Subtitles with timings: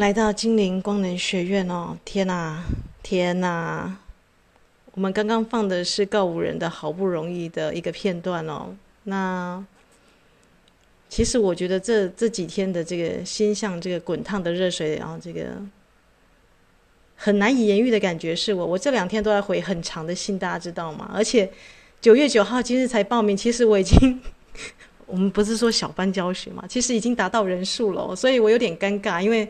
[0.00, 1.94] 来到精灵光能学院哦！
[2.06, 2.64] 天哪，
[3.02, 3.94] 天哪！
[4.92, 8.74] 我们刚刚放的是告五人的好不容易的一个片段哦。
[9.02, 9.62] 那
[11.10, 15.48] 其实我觉得这这几天的这个心像这个滚烫的热水，然后这个
[17.14, 21.10] 很难以言喻的感觉是我，我这两天都在回很长的信，大家知道吗？
[21.12, 21.52] 而且
[22.00, 24.18] 九月九号今日才报名，其实我已经。
[25.04, 29.46] 我们不是说小班教学嘛，其实已经达到人数了，所以我有点尴尬，因为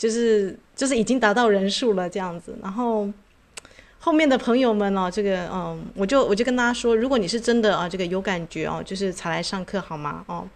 [0.00, 2.56] 就是就是已经达到人数了这样子。
[2.62, 3.06] 然后
[3.98, 10.24] 后面的朋友们哦，这个嗯，我就我就跟大家说，如果你是真的啊，这个有感觉哦，就是才来上课好吗？
[10.26, 10.48] 哦，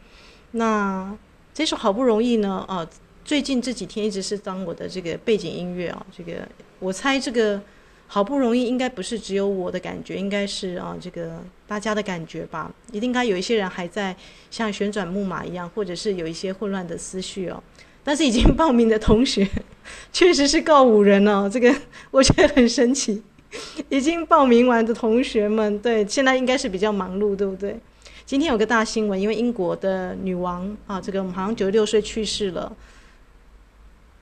[0.52, 1.14] 那
[1.52, 2.88] 这首好不容易呢，啊，
[3.22, 7.60] 最近这几天一直是当我的这个背景音乐啊，这个我猜这个。
[8.06, 12.70] 好不容易，应该不是只有我的感觉，应该是啊，这个大家的感觉吧。
[12.92, 14.14] 一定该有一些人还在
[14.50, 17.60] 像旋转木马一样，或者是有一些混乱的思绪哦。
[18.04, 19.48] 但是已经报名的同学，
[20.12, 21.50] 确实是告五人哦。
[21.50, 21.74] 这个
[22.10, 23.22] 我觉得很神奇。
[23.88, 27.78] 已经报名完的同学们，对，现在应该是比较忙碌，对不对？
[28.26, 32.76] 今天有个大新闻，因为英国的女王啊，这个好像九十六岁去世了。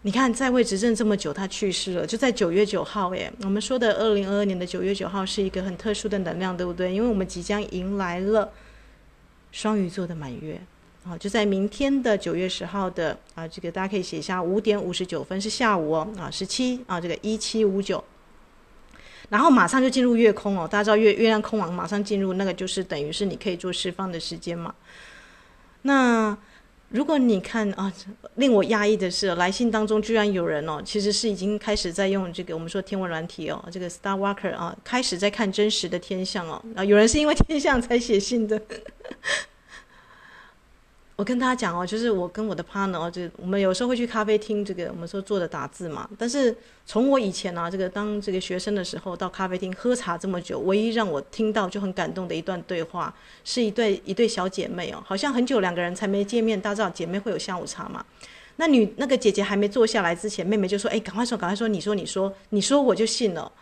[0.03, 3.15] 你看，在位执政这么久，她去世了，就在九月九号。
[3.15, 6.93] 耶，我们说的二零二二年的九月九号是一个很特殊的能量，对不对？
[6.93, 8.51] 因为我们即将迎来了
[9.51, 10.61] 双鱼座的满月，
[11.05, 18.03] 啊，就在明天的九月十号的啊，这个大家可以写一下五点五十九分是下午哦，啊，十七啊，这个一七五九，
[19.29, 24.75] 然后马上就进入月空哦，大家知道月月亮空亡，马上进入那个就是等于是你可以做释放的时间嘛，
[25.83, 26.37] 那。
[26.95, 27.91] 如果你看啊，
[28.35, 36.63] 令我压抑的是，来信当中居然有人哦，其实是已经开始在用这个我们说天文软体哦，这个 Star Walker 啊，开始在看真实的天象哦。
[36.77, 38.61] 啊，有人是因为天象才写信的。
[41.23, 46.11] 我跟大家讲哦，就是我跟我的 partner 哦，就我们有时候会去咖啡厅，这个我们说坐着打字嘛。
[46.19, 46.53] 但是
[46.85, 53.15] 从我以前啊，这个当这个学生的时候，到咖啡厅喝茶这么久，唯一让我听到就很感动的一段对话，
[53.45, 56.61] 是一对一对小姐妹哦，好像很久两个人才没见面。
[56.61, 58.05] 大家知道姐妹会有下午茶嘛？
[58.57, 63.53] 那女那个姐姐还没坐下来之前，妹妹就说：“哎，赶快说，赶快说，你说，你说，你说，我就信了。”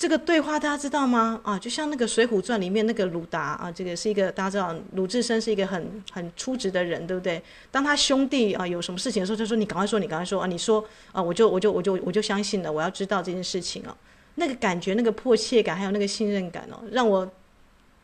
[0.00, 1.38] 这个对话大家知道吗？
[1.44, 7.42] 啊，就像那个《水浒传》里面那个鲁达啊，这个是一个大家知道，鲁智深是一个很很粗直的人，对不对？
[7.70, 10.82] 当他兄弟啊有什么事情的时候，就说你赶快说，你赶快说啊，你说
[11.12, 13.94] 啊，我就我就我就我就相信了，我要知道这件事情啊，
[14.36, 17.30] 那个感觉，那个迫切感，还有那个信任感哦，让我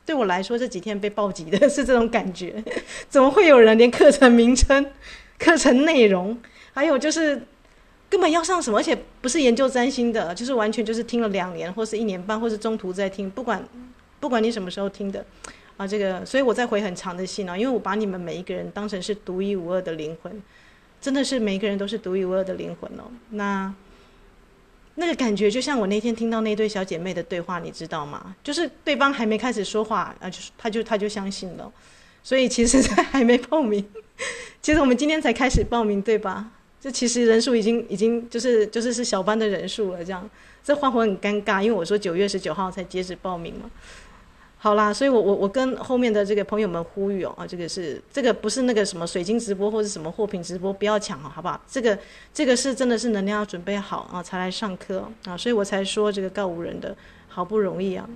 [0.04, 2.62] 对我来说这几天被暴击的是这种感觉。
[3.08, 4.84] 怎么会有人连课程名称、
[5.38, 6.38] 课程内容，
[6.74, 7.40] 还有就是。
[8.08, 13.62] 根本要上什么，而且不是研究占星的，就是完全就是听了两年，或是一年半，或是中途在听，不管
[14.20, 15.24] 不管你什么时候听的，
[15.76, 20.42] 啊，这个，所以我在回很长的信啊，因为我把你们每一个人当成是独一无二的灵魂，
[21.00, 23.10] 真的是每一个人都是独一无二的灵魂哦。
[23.30, 23.74] 那
[24.94, 28.34] 那个感觉就像我那天听到那对小姐妹的对话，你知道吗？
[28.42, 31.70] 就是对方还没开始说话啊，就是他就他就相信了，
[32.22, 32.80] 所以其实
[33.10, 33.84] 还没报名，
[34.62, 36.52] 其实我们今天才开始报名，对吧？
[36.86, 40.30] 这其实人数已经已经就是就是是小班的人数了，这样
[40.62, 43.68] 这换我很尴尬，因为我说九月十九号才截止报名嘛。
[44.58, 51.60] 好啦，所以我我我跟后面的这个朋友们呼吁哦，啊，这个是这个不是那个什么水晶直播或者什么货品直播，不要抢哦，好不好？
[51.66, 51.98] 这个
[52.32, 56.96] 这个是真的是能量要准备好啊才来上课啊，所以我才说这个告五人的
[57.26, 58.08] 好不容易啊。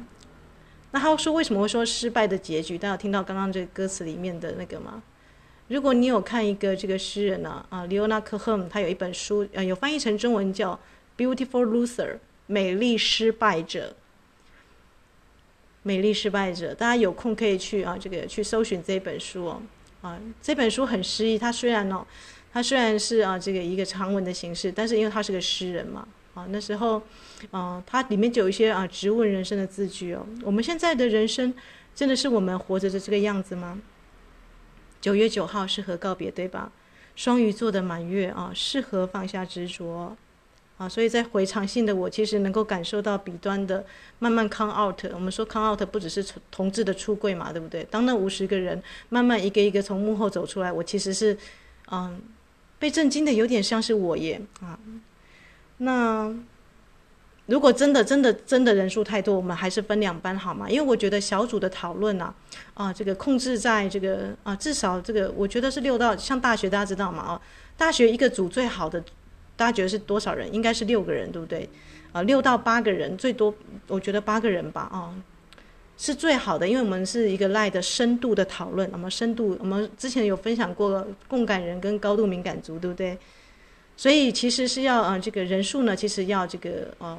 [0.93, 2.79] 那他说为什么会说失败的结局？
[2.79, 5.03] 大家有听到刚刚这个歌词里面的那个吗？
[5.71, 10.79] 如果你有看一个这个诗人呢，啊，李欧纳科赫姆，他有一本书，呃，有翻译成中文叫
[11.17, 12.15] 《Beautiful Loser》，
[12.47, 13.95] 美丽失败者。
[15.85, 19.63] 美丽失败者，大家有空可以去啊，这个去搜寻这本书哦，
[20.03, 21.39] 啊，这本书很诗意。
[21.39, 22.05] 它虽然哦，
[22.53, 27.01] 它虽然是啊这个一个长文的形式，但是因为他是个诗人嘛，啊，那时候，
[27.53, 30.27] 啊，它里面就有一些啊质问人生的字句哦。
[30.43, 31.55] 我们现在的人生，
[31.95, 33.81] 真的是我们活着的这个样子吗？
[35.01, 36.71] 九月九号适合告别，对吧？
[37.17, 40.17] 双鱼座的满月啊，适合放下执着。
[40.79, 43.85] 啊，所以在回场性的我，其实能够感受到彼端的
[44.19, 45.05] 慢慢 come out。
[45.13, 47.85] 我们说 come out 不只是同志的出柜嘛，对不对？
[47.91, 51.37] 当那五十个人慢慢一个一个从幕后走出来，我其实是，
[51.91, 52.23] 嗯，
[52.79, 54.79] 被震惊的有点像是我耶啊。
[55.77, 56.35] 那
[57.51, 60.71] 如果真的真的真的人数太多，我们还是分两班好吗？
[60.71, 62.33] 因为我觉得小组的讨论啊，
[62.75, 67.23] 啊，这个控制在这个啊，至少这个我觉得是六到像大学大家知道吗？
[67.23, 67.41] 啊，
[67.77, 69.03] 大学一个组最好的。
[69.57, 70.51] 大家觉得是多少人？
[70.55, 71.69] 应该是六个人，对不对？
[72.13, 73.55] 啊，六到八个人，最多
[73.89, 75.13] 我觉得八个人吧，啊，
[75.99, 78.89] 是最好的，因为我们是一个赖的深度的讨论。
[78.91, 83.19] 我们深度，我们之前有分享过共感人跟高度敏感族，对不对？
[84.01, 87.19] 所以其实是要，啊，这个人数呢，其实要这个，呃，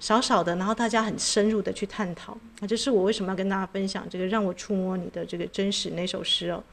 [0.00, 2.32] 少少的，然后大家很深入的去探讨。
[2.60, 6.64] 啊这是我为什么要跟大家分享这个让我触摸你的这个真实那首诗哦。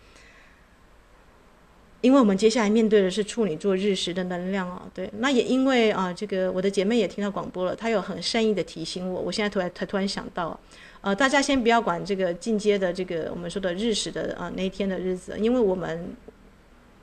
[2.00, 10.58] 因为我们接下来面对的是处女座日食的能量啊，对，那也因为啊，这个我的姐妹也听到广播了，她有很善意的提醒我，我现在突然她突然想到，
[11.02, 16.16] 呃，大家先不要管这个进阶的这个我们说的日食的啊那一天的日子，因为我们。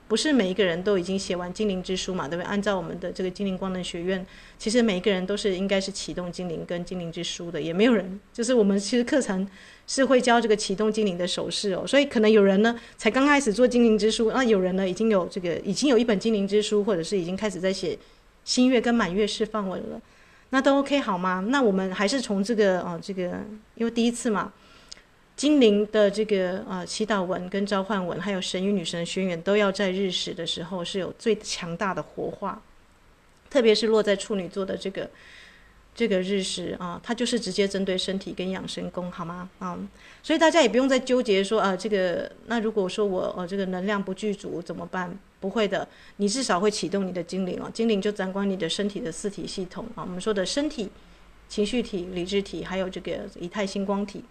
[0.09, 2.47] 不是每一个人都已经写完精灵之书嘛，对不对？
[2.47, 4.25] 按照我们的这个精灵光能学院，
[4.57, 9.47] 其实每一个人都是应该是启动精灵跟精灵之书的，也没有人，就是我们其实课程
[9.85, 17.95] 是会教这个启动精灵的手势哦，所以可能有人呢才刚开始做精灵之书，那有人呢已经有这个已经有一本精灵之书，或者是已经开始在写
[18.43, 20.01] 新月跟满月释放文了，
[20.49, 21.45] 那都 OK 好吗？
[21.49, 23.43] 那我们还是从这个哦这个，
[23.75, 24.51] 因为第一次嘛。
[25.39, 32.61] 精灵的这个呃祈祷文跟召唤文，还有神与女神的宣言，都要在日食的时候是有最强大的活化，
[33.49, 35.09] 特别是落在处女座的这个
[35.95, 39.49] 这个日食啊，它就是直接针对身体跟养生宫，好吗？
[39.59, 39.79] 啊，
[40.21, 45.17] 所以大家也不用再纠结说啊，这个那如果说我呃、这个能量不具足怎么办？
[45.39, 45.87] 不会的，
[46.17, 50.89] 你至少会启动你的精灵哦，精灵就掌管你的身体的四体系统啊，我们说的身体、
[51.47, 54.21] 情绪体、理智体，还有这个以太星光体。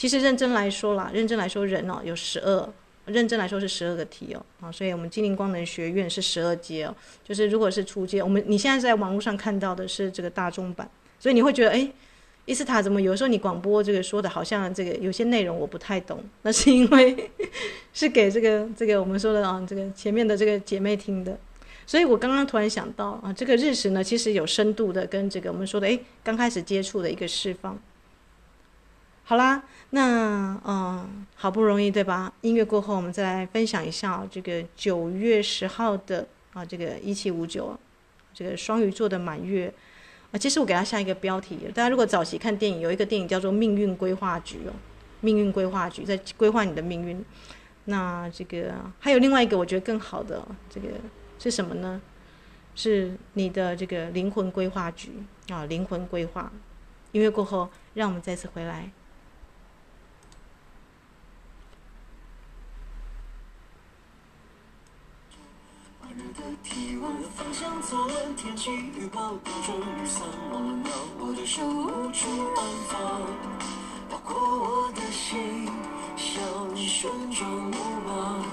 [0.00, 2.66] 其实认真来说啦，认真来说人哦有十二，
[3.04, 11.86] 认真来说是十二个体哦啊，所以我们精灵光能学院是十二阶哦，就是如果是初阶，我们你现在在网络上看到的是这个大众版，所以你会觉得哎，
[12.46, 17.30] 伊斯塔怎么有时候你广播这个说的好像这个有些内容我不太懂， 那是因为
[17.92, 21.38] 是给这个这个我们说的啊这个前面的这个姐妹听的，
[21.86, 27.78] 所以我刚刚突然想到啊，这个日食呢其实有深度的跟这个我们说的哎刚开始接触的一个释放。
[29.30, 32.32] 好啦，那嗯，好不容易对吧？
[32.40, 37.78] 音乐过后，我们再来分享一下这个九月十号的啊，这个一七五九，
[38.34, 39.72] 这个双鱼座的满月
[40.32, 40.34] 啊。
[40.36, 44.72] 其实我给他下一个标题，大家如果早期看电影，有一个电影叫做《命运规划局》哦，
[45.20, 47.24] 《命运规划局》在规划你的命运。
[47.84, 50.88] 那这个还有另外一个，我觉得更好的这个
[51.38, 52.02] 是什么呢？
[52.74, 55.12] 是你的这个灵魂规划局
[55.50, 56.50] 啊，灵魂规划。
[57.12, 58.90] 音乐过后，让我们再次回来。
[66.62, 70.22] 体温方向错了，天气预报不准，雨伞
[70.52, 73.22] 忘了拿，我的手无处安放，
[74.08, 75.68] 包括我的心，
[76.16, 77.74] 像旋转木
[78.06, 78.44] 马。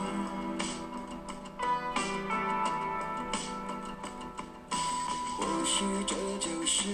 [5.37, 6.89] 或许这就是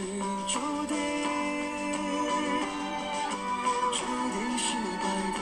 [0.48, 0.94] 注定。
[3.96, 4.02] 好
[5.00, 5.33] 不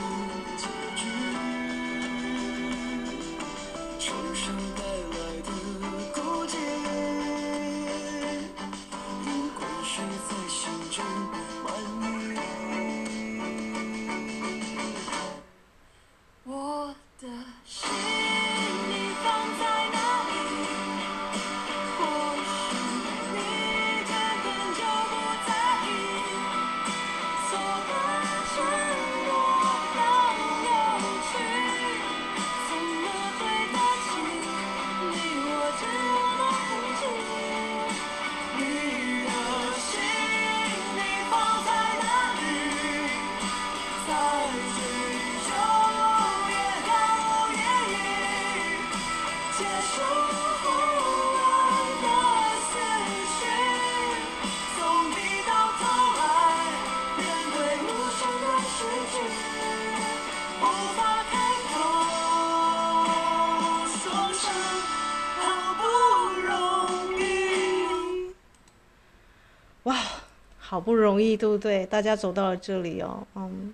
[71.01, 71.86] 容易，对不对？
[71.86, 73.74] 大家走到了这里哦，嗯，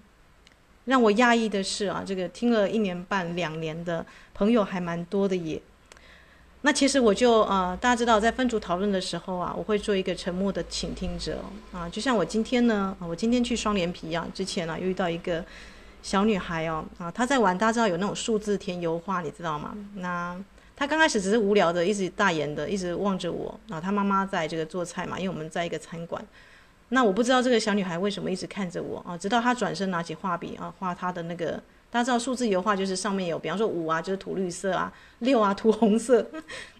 [0.86, 5.62] 让我讶异的是啊，这个听了一年半、两年的朋友还蛮多的耶。
[6.62, 11.39] 那其实我就呃，大家知道，在分组讨论的时候啊，我会做一个沉默的倾听者
[11.72, 15.46] 啊，就像我今天呢，我今天去双连皮啊，之前呢，遇到一个
[16.01, 19.77] 小女孩哦，啊，她在玩，大家知道有那种数字填油画，你知道吗？
[19.96, 20.36] 那
[20.75, 23.79] 她刚开始只是无聊的，一直大眼的，一直望着我啊。
[23.79, 26.25] 她妈妈在这个做菜嘛，因为我们在一个餐馆。
[26.89, 31.62] 那我不知道这个小女孩为什么一直看着我啊，直到她转身拿起画笔啊，画她的那个。
[31.89, 36.24] 大家知道数字油画就是上面有，比方说五啊，就是涂绿色啊；六啊， 涂红色。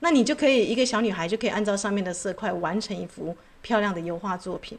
[0.02, 4.78] 那你就可以一个小女孩就可以按照上面的色块完成一幅漂亮的油画作品。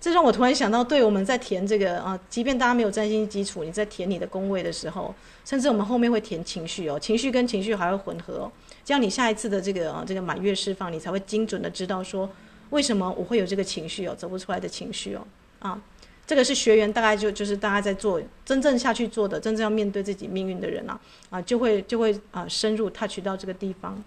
[0.00, 5.14] 这让我突然想到，对我们在填这个啊，即便大家没有占星基础，你在填你的宫位的时候，
[5.44, 8.50] 甚至我们后面会填情绪哦，情绪跟情绪还会混合，
[8.84, 12.28] 这样你下一次的这个啊这个满月释放，你才会精准的知道说
[12.72, 15.26] 为什么我会有这个情绪哦，走不出来的情绪哦
[15.60, 15.80] 啊。
[16.24, 20.98] 这个是学员，大概就就是大家在做真正下去做的，真正要面对自己命运的人啊，
[21.30, 24.02] 啊，就会就会啊深入 touch 到这个地方，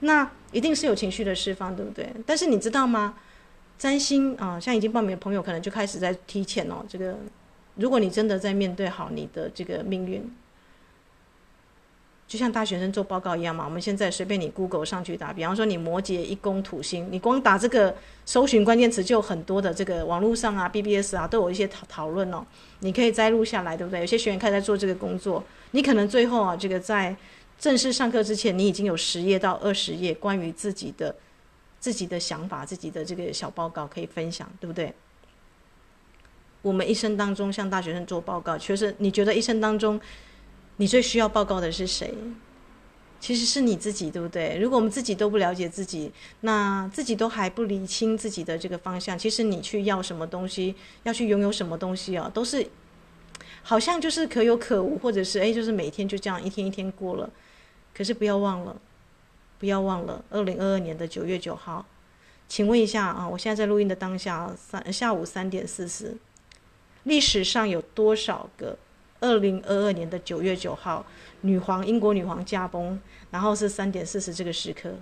[0.00, 2.12] 那一定是有情绪的释放，对不对？
[2.26, 3.14] 但是你知道吗？
[3.78, 7.16] 占星啊，像已经报名的朋友，可能就开始在提前哦，这个
[7.76, 10.30] 如果你真的在面对好你的这个命运。
[12.32, 22.42] 就像大学生做报告一样嘛，我们现在随便你 Google 上去打，比方说你摩羯一宫土星，你光打这个搜寻关键词就有很多的这个网络上啊、BBS 啊都有一些讨讨论哦，
[22.78, 24.00] 你可以摘录下来，对不对？
[24.00, 27.14] 有些学员开始在做这个工作，你可能最后啊，这个在
[27.58, 31.14] 正式上课之前，你已经有十页到二十页关于自己的
[31.80, 34.94] 自己的想法、自己的这个小报告可以分享，对不对？
[36.62, 40.00] 我们一生当中向大学生做报告，确实你觉得一生当中。
[40.76, 42.12] 你最需要报告的是谁？
[43.20, 44.58] 其实是你自己，对不对？
[44.58, 46.10] 如果我们自己都不了解自己，
[46.40, 50.74] 那自己都还不理清自己的这个方向，其实你去要什么东西，
[51.04, 52.66] 要去拥有什么东西啊，都是
[53.62, 57.30] 好像就是可有可无，或者是诶，就是每天就这样一天一天过了。
[57.94, 58.74] 可是不要忘了，
[59.60, 61.86] 不要忘了，二零二二年的九月九号，
[62.48, 66.16] 请问一下啊，我现在在录音的当下，三下午三点四十，
[67.04, 68.76] 历史上有多少个？
[69.22, 71.06] 二零二二年的九月九号，
[71.42, 73.00] 女皇英国女皇驾崩，
[73.30, 74.92] 然后是三点四十这个时刻，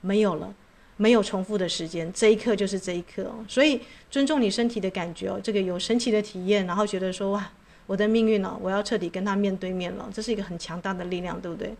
[0.00, 0.54] 没有了，
[0.96, 3.44] 没有重复的时间，这一刻就是这一刻哦。
[3.48, 7.50] 所以尊重你身体的感觉哦，这个有神奇的体验，然后觉得说哇，
[7.86, 11.74] 我的命运哦，我要彻底跟他面对面了，这是一个很强大的力量，对不对？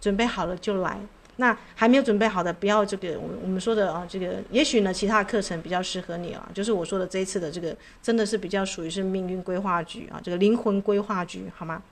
[0.00, 0.98] 准备好了就来。
[1.40, 6.46] 那还没有准备好的，不要这个我们我们说的啊，这个也许呢，其他的课程比较适合你啊。
[6.52, 11.82] 就是我说的这一次的这个，真的是比较属于是命运规划局啊，这个灵魂规划局，好吗？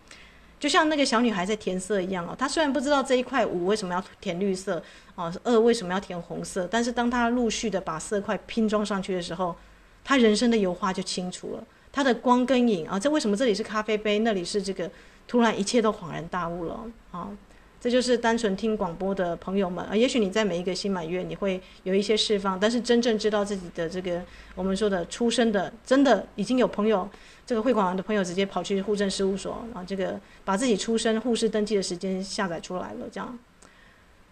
[0.60, 4.82] 就像那个小女孩在填色一样哦，她虽然不知道这一块五为什么要填绿色
[5.14, 9.56] 啊，二为什么要填红色，但是当她陆续的把色块拼装上去的时候，
[10.04, 14.90] 她人生的油画就清楚了，她的光跟影啊，这为什么这里是咖啡杯，那里是这个，
[15.26, 17.30] 突然一切都恍然大悟了啊。
[17.80, 24.20] 这就是单纯听广播的朋友们啊，也许你在每一个新满月你会有一些释放，但是真正知道自己的这个
[24.56, 27.08] 我们说的出生的，真的已经有朋友，
[27.46, 33.38] 这个会馆的朋友直接跑去户政事务所啊，这个把自己出生护士登记的时间下载出来了，这样。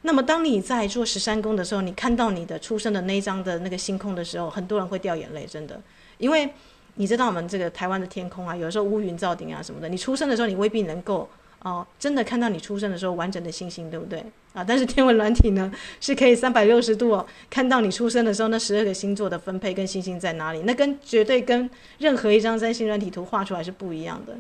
[0.03, 5.81] 那么当你在做十三宫的时候，你看到你的出生的那一张的那个星空的时候，很多人会掉眼泪，真的，
[6.19, 6.51] 因为
[6.97, 11.29] 你知道我们这个台湾的天空啊，有时候乌云罩顶啊什么的，你出生的时候你未必能够。
[11.67, 14.63] 哦，真的看到你出生的时候完整的星星，对不对啊？
[14.63, 21.69] 但是天文软体呢， 是可以三百六十度哦，看到你出生的时候那十二个星座的分配跟星星在哪里，那跟绝对跟
[21.99, 24.39] 任何一张占星软体图画出来是不一样的。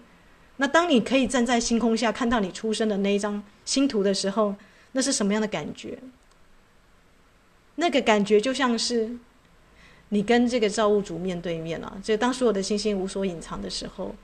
[0.58, 4.54] 那当你可以站在星空下看到你出生的那一张星图的时候，
[4.92, 5.98] 那是什么样的感觉？
[7.74, 9.10] 那个感觉就像是
[10.10, 14.14] 你跟这个造物主面对面了，啊，就当所有的星星无所隐藏的时候。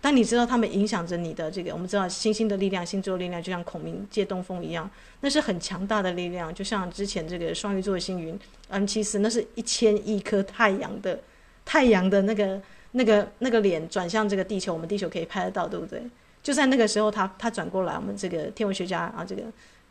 [0.00, 4.88] 当你知道他们影响着你的这个，我们知道星星的力量、星座力量，就像孔明借东风一样，
[5.20, 6.54] 那是很强大的力量。
[6.54, 8.38] 就像之前这个双鱼座星云
[8.70, 11.18] M74，那是一千亿颗太阳的
[11.64, 12.60] 太阳的那个
[12.92, 16.00] 那个那个脸转向这个地球，我们地球可以拍得到，对不对？
[16.40, 19.42] 就在那个时候，他他转过来，我们这个天文学家啊，这个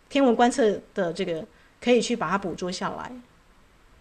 [0.07, 1.43] 天文观测的这个
[1.81, 3.11] 可以去把它捕捉下来，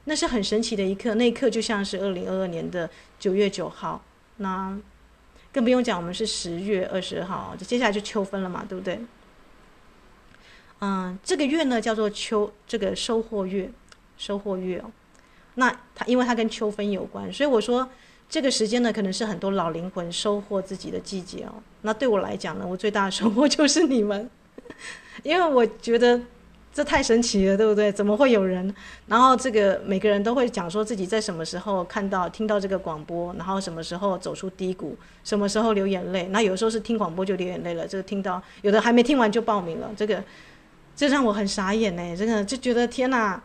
[0.05, 1.15] 那是很神奇的一刻。
[1.15, 4.01] 那一刻就像是二零二二年的九月九号，
[4.37, 4.79] 那。
[5.55, 8.99] 更不用讲，我们是十月二十号，就接下来就秋分了嘛，对不对？
[10.81, 13.71] 嗯，这个月呢叫做秋，这个收获月，
[14.19, 14.91] 收获月哦。
[15.55, 17.89] 那它因为它跟秋分有关，所以我说
[18.29, 21.55] 这个时间呢，可能是很多老灵魂收获自己的季节哦。
[21.83, 24.29] 那对我来讲呢，我最大的收获 就是你们，
[25.23, 26.21] 因为我觉得
[26.75, 27.93] 这太神奇了，对不对？
[27.93, 28.75] 怎么会有人？
[29.07, 36.27] 然后这个每个人都会讲说自己在什么时候看到、听到这个广播，然后什么时候走出低谷，什么时候流眼泪。
[36.33, 40.21] 那有时候是听广播就流眼泪了，这个听到有的还没听完就报名了，这个
[40.97, 43.41] 这让我很傻眼呢，真的就觉得天哪，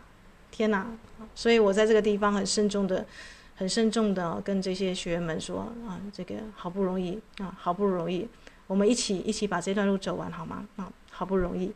[0.50, 0.84] 天哪！
[1.32, 3.06] 所以我在这个地方很慎重的、
[3.54, 8.26] 很慎重的跟这些学员们说啊，这个好不容易啊，好不容易，
[8.66, 10.66] 我们一起一起把这段路走完好吗？
[10.74, 11.72] 啊，好不容易。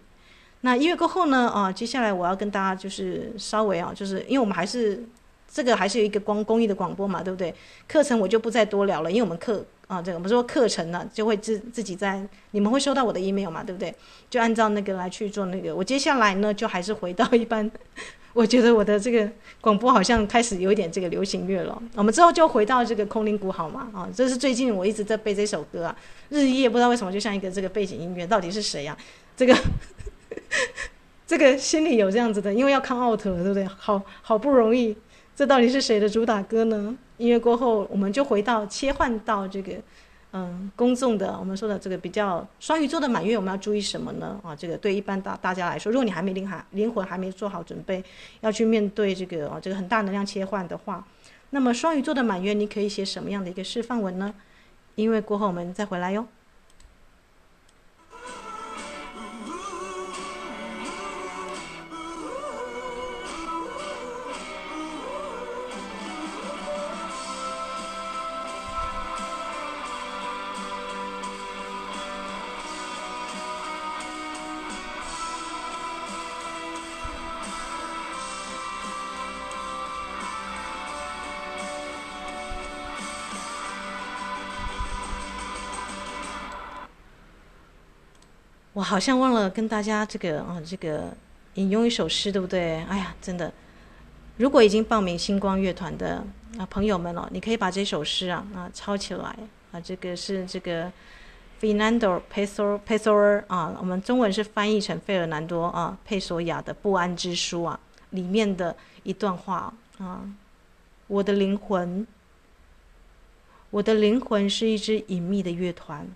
[0.65, 1.47] 那音乐过后呢？
[1.51, 5.05] 啊，接下来我要跟大家就是稍微啊，就是因为我们还是
[5.47, 7.55] 这个还是有一个光公益的广播嘛，对不对？
[7.87, 13.95] 课程我就不再多聊了，因为我们课啊，这个我们说课程呢，就会自自己在你们会收到我的 email 嘛，对不对？
[14.31, 15.77] 就按照那个来去做那个。
[15.77, 17.71] 我接下来呢，就还是回到一般，
[18.33, 19.29] 我觉得我的这个
[19.61, 21.83] 广播好像开始有一点这个流行乐了。
[21.95, 23.91] 我们之后就回到这个空灵鼓好吗？
[23.93, 25.95] 啊，这是最近我一直在背这首歌啊，
[26.31, 28.97] 日夜不知道为什么就像一个这个背景音乐，到底是谁呀？
[29.37, 29.55] 这个。
[31.27, 33.65] 这个心里有这样子的，因为要看 out 了，对不对？
[33.65, 34.97] 好好不容易，
[35.35, 36.95] 这到底是谁的主打歌呢？
[37.17, 39.73] 音乐过后，我们就回到切换到这个，
[40.33, 44.39] 嗯，公众的，我们说的这个比较双鱼座的满月，我们要注意什么呢？
[44.45, 48.05] 啊，这个对一般大大家来说，如果你还没灵还灵魂还没做好准备，
[48.41, 51.07] 要去面对这个啊这个很大能量切换的话，
[51.51, 54.35] 那么双鱼座的满月，你可以写什么样的一个示范文呢？
[54.97, 56.27] 音乐过后，我们再回来哟。
[88.85, 91.13] 好像忘了跟大家这个啊，这个
[91.55, 92.83] 引用一首诗，对不对？
[92.85, 93.51] 哎呀，真的，
[94.37, 96.23] 如果已经报名星光乐团的
[96.59, 99.37] 啊朋友们哦，你可以把这首诗啊啊抄起来
[99.73, 99.81] 啊。
[99.81, 100.93] 这个是这个
[101.61, 110.23] Fernando Pessoa Pessoa 啊，我们中文是翻译成费尔南多啊佩索亚的《不安之书》啊里面的一段话啊，
[111.07, 112.07] 我的灵魂，
[113.71, 116.07] 我的灵魂是一支隐秘的乐团。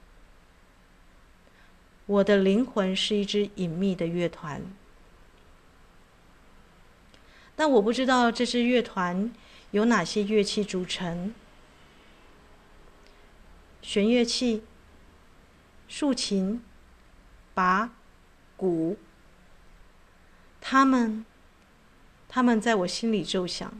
[2.09, 4.63] 我的灵魂是一支隐秘的乐团，
[7.55, 9.31] 但我不知道这支乐团
[9.73, 11.35] 有哪些乐器组成：
[13.83, 14.65] 弦乐器、
[15.87, 16.63] 竖琴、
[17.55, 17.91] 鈸、
[18.57, 18.97] 鼓。
[20.63, 21.27] 他们，
[22.27, 23.71] 他们在我心里奏响。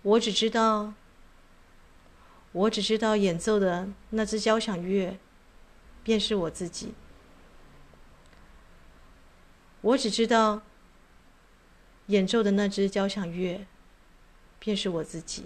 [0.00, 0.94] 我只知道，
[2.52, 5.18] 我只知道演奏的那支交响乐。
[6.08, 6.94] 便是我自己。
[9.82, 10.62] 我只知道，
[12.06, 13.66] 演奏的那支交响乐，
[14.58, 15.44] 便是我自己。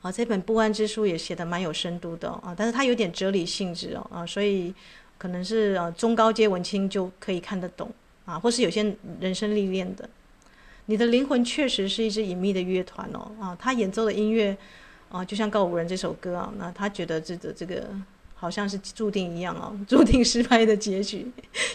[0.00, 4.72] 啊，这本不安之书也写得蛮有深度的啊，但是它有点哲理性质哦啊，所以
[5.18, 7.92] 可能是啊中高阶文青就可以看得懂
[8.26, 10.08] 啊，或是有些人生历练的。
[10.86, 14.56] 你的灵魂确实是一支隐秘的乐团哦啊，他演奏的音乐。
[15.10, 17.88] 啊，就像告五人这首歌啊，那他觉得这个这个
[18.34, 21.26] 好像是注定一样哦， 注定失败的结局。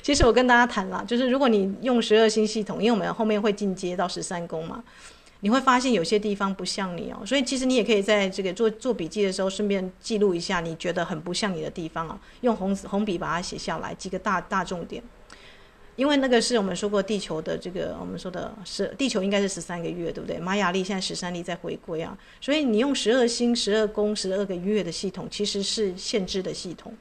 [0.02, 4.84] 其实我跟大家谈了，就是如果你用十二星系统，因为我们后面会进阶到十三宫嘛，
[5.42, 15.04] 你会发现有些地方不像你哦，所以其实你也可以在这个做做笔记的时候，顺便记录一下你觉得很不像你的地方啊，用红红笔把它写下来，几个大大重点。
[15.96, 20.40] 因为那个是我们说过地球的这个，我们说的是地球应该是十三个月，对不对？
[20.40, 26.92] 玛雅历现在十三历在回归啊，所以你用十二星、十二宫、十二个月的系统，其实是限制的系统。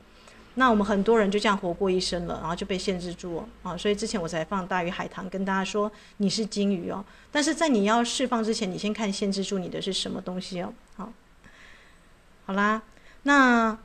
[0.54, 3.76] 那我们很多人就这样活过一生了，然后就被限制住了啊。
[3.76, 10.74] 所以之前我才放大鱼海棠跟大家说，你是金鱼哦，但是在你要释放之前，你先看限制住你的是什么东西哦。
[10.96, 11.12] 好，
[12.44, 12.82] 好啦，
[13.22, 13.78] 那。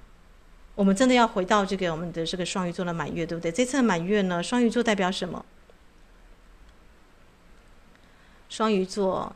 [0.78, 3.52] 我们真的要回到这个我们的这个双鱼座的满月，对不对？
[3.52, 5.44] 这次的满月呢，双鱼座代表什么？
[8.48, 9.36] 双鱼座，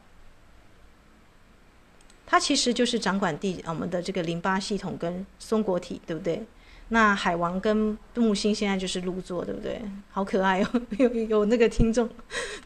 [2.27, 6.45] 它其实就是掌管地我们的这个淋巴系统跟松果体，对不对？
[6.89, 9.81] 那海王跟木星现在就是入座，对不对？
[10.11, 10.81] 好可爱哦！
[10.99, 12.07] 有有那个听众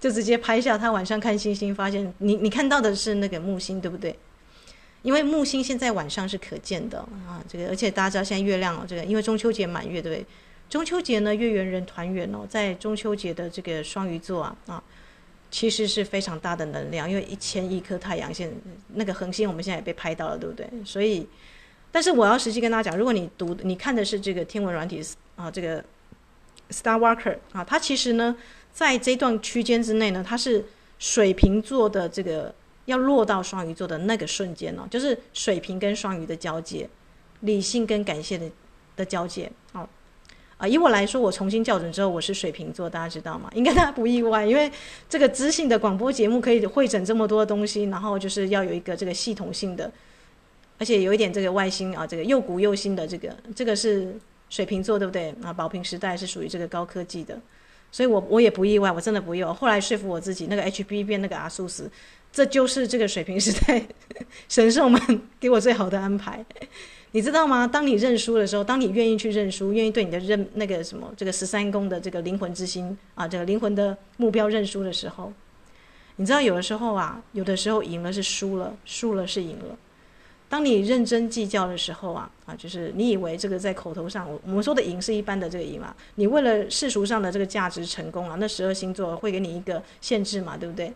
[0.01, 4.19] 就直接拍下他晚上看星星，发现你你看到的是那个木星，对不对？
[5.05, 10.25] 因为木星现在晚上是可见的啊，这个而且大家知道现在月亮哦，这个因为中秋节满月，对不对？
[10.67, 14.83] 中秋节呢，月圆人团圆哦，在中秋节的这个双鱼座啊啊，
[15.51, 18.51] 其实是非常大的能量，因为一千亿颗太阳现
[18.95, 20.67] 那个恒星我们现在也被拍到了，对不对？
[20.83, 21.27] 所以，
[21.91, 24.99] 但是我要实际跟大家讲，如果你读你看的是这个天文软体
[25.35, 25.85] 啊，这个
[26.71, 28.35] Star Walker 啊，它其实呢，
[28.73, 30.65] 在这段区间之内呢，它是
[30.97, 32.53] 水瓶座的这个
[32.85, 36.89] 要落到双鱼座的那个瞬间哦，就是水瓶跟双鱼的交界，
[37.41, 38.49] 理性跟感谢的
[38.95, 39.87] 的交界哦。
[40.57, 43.51] 啊，以我来说，我重新校准之后，我是水瓶座，大家知道吗？
[43.53, 44.71] 应该大家不意外，因为
[45.09, 49.91] 这个知性的广播节目可以会诊这么多东西，然后就是要有一个这个系统性的，
[50.77, 54.15] 而且有一点这个外星啊，这个又古又新的这个，这个是
[54.49, 55.35] 水瓶座，对不对？
[55.43, 57.37] 啊，宝瓶时代是属于这个高科技的，
[57.91, 59.51] 所以我我也不意外，我真的不意外。
[59.51, 61.91] 后来说服我自己，那个 HP 变那个阿苏斯，
[62.35, 63.81] 这就是这个水平时代
[64.49, 66.45] 神兽们给我最好的安排。
[67.11, 67.65] 你知道吗？
[67.65, 75.31] 当你认输的时候，当你愿意去认输，愿意对你的认那个什么这个十三宫的这个灵魂之心啊，这个灵魂的目标认输的时候，
[76.17, 79.77] 你知道有的时候啊，有的时候赢了是输了，输了是赢了。
[80.49, 90.91] 当你认真计较的时候啊，啊，就是你以为这个在口头上，我我们说的赢是一般的这个赢啊，你为了世俗上的这个价值成功啊，那十二星座会给你一个限制嘛，对不对？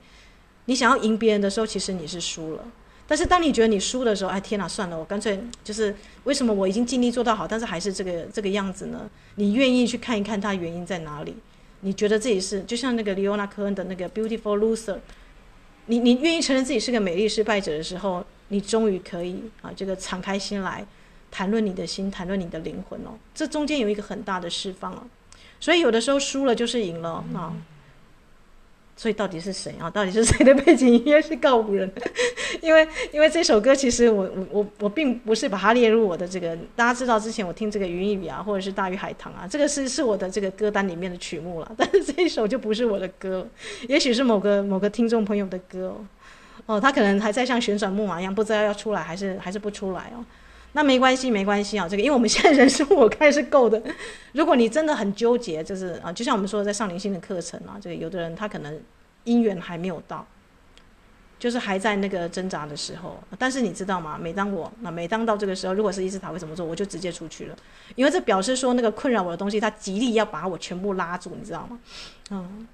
[0.70, 2.64] 你想要赢别人的时候，其实你是输了。
[3.08, 9.10] 但是当你觉得你输的时候，哎天哪，算了，我干脆就是为什么我已经尽力做到好，但是还是这个这个样子呢？
[9.34, 11.36] 你愿意去看一看它原因在哪里？
[11.80, 14.94] 你觉得自己是就像那个李欧娜·科恩的那个《Beautiful Loser》，
[15.88, 20.86] 你你愿意承认自己是个美丽失败者的时候，你终于可以啊，这个敞开心来
[21.32, 23.18] 谈论你的心，谈论你的灵魂哦。
[23.34, 25.02] 这中间有一个很大的释放哦，
[25.60, 27.56] 所以有的时候输了就是赢了啊。
[29.00, 29.90] 所以到底是谁啊？
[29.90, 31.90] 到底是谁的背景音乐是告五人？
[32.62, 36.54] 因为因为这首歌其实我我我我并不是把它列入我的这个。
[36.76, 41.72] 大家知道之前我听这个云雨啊，或者是大鱼海棠啊，这个是是我的这个歌单里面的曲目了。
[41.80, 43.48] 但是这一首就不是我的歌，
[43.88, 46.06] 也许是某个某个听众朋友的歌哦。
[46.66, 50.20] 哦，他可能还在像旋转木马一样，不知道要出来还是还是不出来哦。
[50.74, 51.88] 那没关系，没关系啊。
[51.88, 53.82] 这个因为我们现在人数我看是够的。
[54.34, 58.80] 如果你真的很纠结，就是啊，就像我们说在上灵性的课程啊，这个有的人他可能。
[59.26, 60.26] 姻缘还没有到，
[61.38, 63.22] 就是还在那个挣扎的时候。
[63.38, 64.18] 但是你知道吗？
[64.20, 67.56] 每当我那每当到这个时候，如果是伊斯塔会怎么做，我就直接出去了，
[67.96, 71.80] 因为这表示说那个困扰我的东西，他极力要把我全部拉住，你知道吗？
[72.32, 72.68] 嗯。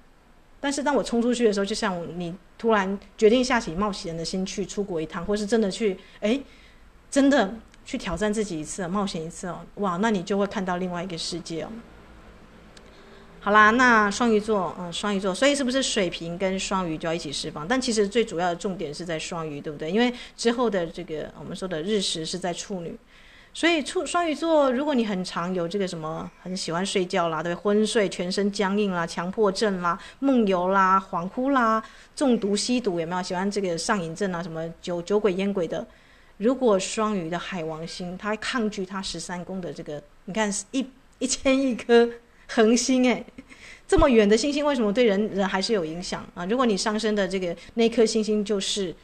[0.60, 6.40] 但是当我冲出去的时候，就像你突然决定下起冒险的心去出国一趟，或是真的去，哎，
[7.10, 7.52] 真的
[7.86, 11.68] 去挑战自己一次，冒险一次哦，哇，那你就会看到另外一个世界哦。
[13.40, 17.66] 好啦，那双鱼座，嗯，双鱼座，所以是不是水瓶跟双鱼就要一起释放？
[17.68, 19.88] 但其实最主要的重点是在双鱼，对不对？
[19.88, 22.98] 因为之后的这个我们说的日食是在处女，
[23.54, 31.80] 所以处双鱼座，如果你很常有这个什么很喜欢睡觉啦，对，昏睡、全身僵硬啦、强迫症啦、梦游啦、恍惚啦、
[32.16, 34.42] 中毒、吸毒，有没有喜欢这个上瘾症啊？
[34.42, 35.86] 什么酒酒鬼、烟鬼的？
[36.38, 40.86] 如果双鱼的海王星，它抗拒它十三宫的这个，你看一
[41.18, 42.08] 一千亿颗。
[42.48, 43.26] 恒星诶，
[43.88, 46.46] 这么远的星星，为什么对人人还是有影响啊？
[46.46, 48.94] 如果你上升的这个那颗星星就是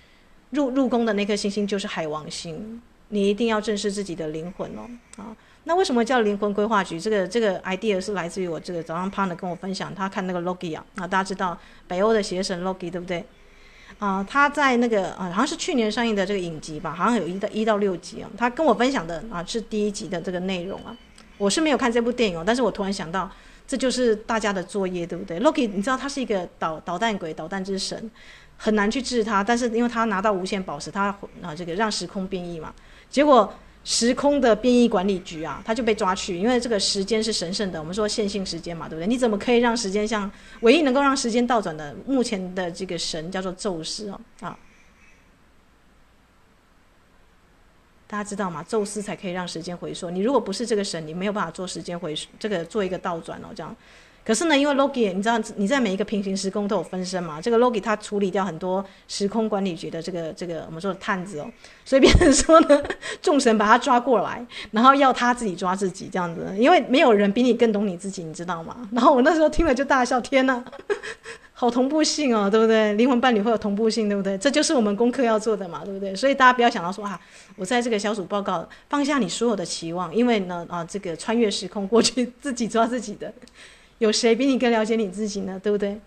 [0.51, 5.37] 入入宫的那颗星星就是海王星，你一定要正视自己的灵魂哦啊！
[5.65, 7.01] 那为什么叫灵魂规划局？
[7.01, 13.25] 这个这个 idea 是来自于我这个早上 partner 跟我分享，他看那个 Loki 啊，啊，大家知道北欧的邪神 Loki 对不对？
[13.99, 20.97] 啊，他在那个啊，好像是去年上映的这个影集吧，好像有一到一到六集啊，他跟我分享的啊是第一集的这个内容啊。
[21.39, 23.31] 我是没有看这部电影哦，但是我突然想到，
[23.67, 28.11] 这就是大家的作业，对不对？Loki，你知道他是一个导导弹鬼、导弹之神，
[28.57, 29.43] 很难去治他。
[29.43, 31.07] 但是因为他拿到无限宝石，他
[31.41, 32.73] 啊这个让时空变异嘛，
[33.11, 33.53] 结果
[33.85, 39.07] 时空的变异管理局啊，他就被抓去，因为这个时间是神圣的，我们说线性时间嘛，对不对？
[39.07, 44.59] 你怎么可以让时间像唯一能够让时间倒转的目前的这个神叫做宙斯哦啊。
[48.07, 48.63] 大家知道吗？
[48.69, 50.11] 宙斯才可以让时间回溯。
[50.11, 53.49] 你如果不是这个神，你没有办法做时间回这个做一个倒转哦。
[53.57, 53.75] 这样，
[54.25, 57.41] 可是呢，因为 Loki，你知道你在每一个平行时空都有分身嘛。
[57.41, 61.51] 这个 Loki 他处理掉很多时空管理局的这个这个我们说的探子哦，
[61.85, 62.83] 所以别人说呢，
[63.21, 66.47] 众神把他抓过来，然后要他自己抓自己这样子。
[66.57, 68.89] 因为没有人比你更懂你自己，你知道吗？
[68.93, 70.63] 然后我那时候听了就大笑，天哪！
[71.55, 72.93] 好同步性哦，对不对？
[72.95, 74.37] 灵魂伴侣会有同步性，对不对？
[74.37, 76.13] 这就是我们功课要做的嘛，对不对？
[76.13, 77.21] 所以大家不要想到说啊，
[77.55, 83.33] 我在这个小组报告放下你所有的期望，因为呢啊，这个穿越时空过去自己抓自己的，
[84.03, 85.61] 有谁比你更了解你自己呢？
[85.63, 86.01] 对不对？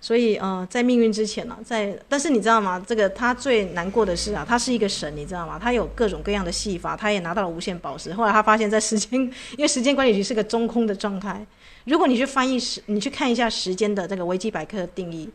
[0.00, 2.82] 所以呃，在命运之前呢、在但是你知道吗？
[2.86, 5.58] 这个他最难过的是啊，他是一个神，你知道吗？
[5.62, 8.14] 他有各种各样的戏法，他也拿到了无限宝石。
[8.14, 9.20] 后来他发现，在时间，
[9.58, 11.44] 因为时间管理局是个中空的状态。
[11.84, 15.28] 如果你去翻译时，你去看一下时间的这个维基百科的定义，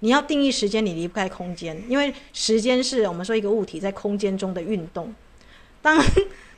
[0.00, 5.14] 你要定义时间，你离不开空间，因为时间是我们说一个物体在空间中的运动。
[5.80, 5.98] 当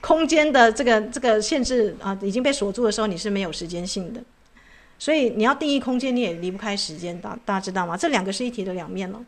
[0.08, 4.18] 空间的这个这个限制啊已经被锁住的时候，你是没有时间性的。
[4.98, 7.94] 所以你要定义空间，你也离不开时间，大大家知道吗？
[7.94, 9.22] 这两个是一体的两面了。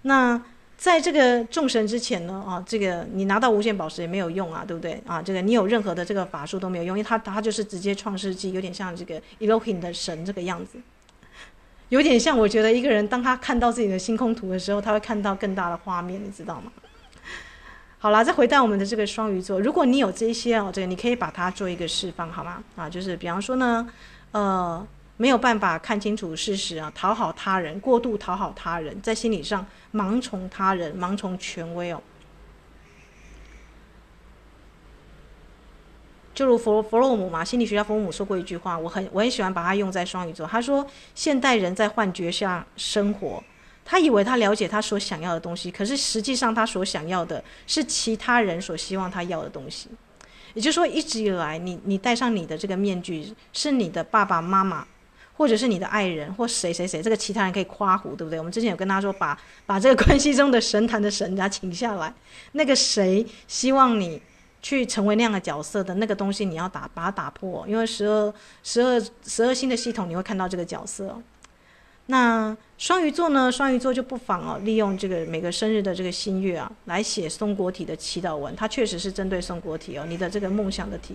[0.00, 0.40] 那
[0.78, 4.98] 在这个众神之前呢，啊，这个你拿到无限宝石也没有用啊，对不对？
[5.06, 10.78] 啊，这个你有任何的这个法术都没有用，因为他他就是直接创世纪，有点像这个 Elohim 的神这个样子，
[11.90, 16.72] 有点像我觉得一个人当他看到自己的星空图的时候，他会看到更大的画面，你知道吗？
[18.04, 22.62] 好了，再回到我们的这个双鱼座，如果你有这些哦，这个你可以把它做一个释放，好吗？
[22.76, 23.88] 啊，就是比方说呢。
[24.32, 24.86] 呃，
[25.16, 32.02] 没有办法看清楚事实啊，讨好他人，过度讨好他人，在心理上盲从他人，盲从权威哦。
[36.34, 40.46] 就如弗弗洛姆嘛，心理学家弗洛姆说过一句话，我很我很喜欢把它用在双鱼座。
[40.46, 43.42] 他说，现代人在幻觉下生活，
[43.84, 49.88] 他以为他了解他所想要的东西，可是实际上他所想要的是其他人所希望他要的东西。
[50.54, 54.86] 也就是说，一直以来，你你戴上你的这个面具，是你的爸爸妈妈，
[55.36, 58.38] 或者是你的爱人，或谁谁谁，这个其他人可以夸胡，对不对？
[58.38, 62.14] 我们之前有跟他说，把把这个关系中的神坛的神，他请下来。
[62.52, 64.22] 那个谁希望你
[64.62, 71.20] 去成为那样的角色的那个东西，你要打把它打破，因为十二十二十二星的系统，你会看到这个角色。
[72.06, 73.50] 那双鱼座呢？
[73.50, 78.54] 双鱼座就不妨哦，利用这个每个生日的这个新月啊，来写松果体的祈祷文。
[78.54, 81.14] 它确实是针对松果体哦，你的这个梦想的体。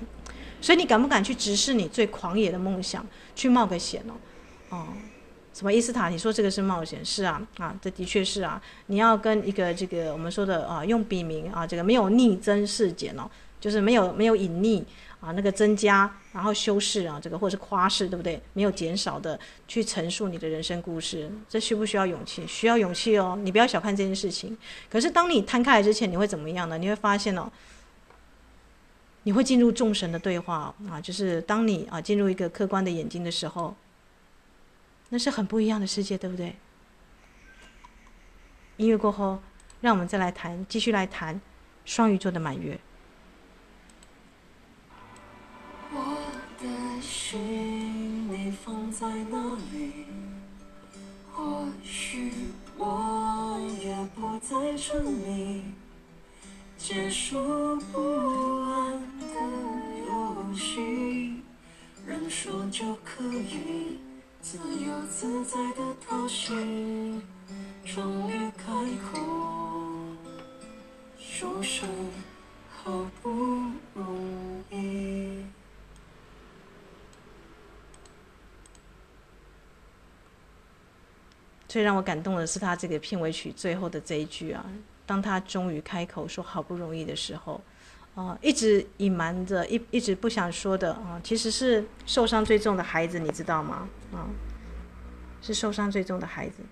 [0.61, 4.13] 所以你敢不敢去直视你最狂野的梦想，去冒个险哦？
[4.75, 4.87] 哦，
[5.53, 6.09] 什么伊斯塔？
[6.09, 7.05] 你说这个是冒险？
[7.05, 8.61] 是啊，啊，这的确是啊。
[8.87, 14.83] 你要跟一个这个我们说的啊，用笔名啊，这个没有逆增事件哦，就是没有没有隐匿。
[15.21, 18.41] 啊，那个增加，然后修饰啊，这个或者是夸饰，对不对？
[18.53, 22.47] 没有减少的去陈述你的人生故事，这需不需要勇气？
[22.47, 24.57] 需要勇气哦，你不要小看这件事情。
[24.89, 26.77] 可是当你摊开来之前，你会怎么样呢？
[26.77, 27.51] 你会发现哦，
[29.23, 33.75] 你会进入众神的对话啊，就是当你啊进入一个客观的眼睛的时候，
[35.09, 36.55] 那是很不一样的世界，对不对？
[38.77, 39.41] 音乐过后，
[39.81, 41.41] 让我们再来谈，继续来谈
[41.83, 42.79] 双鱼座的满月。
[47.29, 49.37] 心你放在哪
[49.71, 50.05] 里？
[51.31, 52.31] 或许
[52.75, 55.61] 我也不再沉迷，
[56.75, 57.37] 结束
[57.91, 57.99] 不
[58.63, 59.35] 安的
[60.07, 61.43] 游戏，
[62.03, 63.99] 认输就可以
[64.41, 67.21] 自由自在的逃行，
[67.85, 68.73] 终于开
[69.13, 69.19] 口
[71.19, 71.87] 说声
[72.71, 73.29] 好不
[73.93, 75.43] 容易。
[81.69, 84.65] 最让我感动的是他这个片尾曲最后的这一句啊，
[85.05, 87.61] 当他终于开口说“好不容易”的时候，
[88.15, 93.87] 啊，一直隐瞒着，一一直不想说的啊，其实是受伤最重的孩子，你知道吗？
[94.11, 94.27] 啊，
[95.41, 96.63] 是受伤最重的孩子。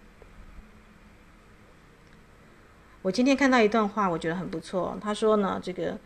[3.04, 4.98] 我今天看到一段话，我觉得很不错。
[5.00, 5.98] 他说呢，这个。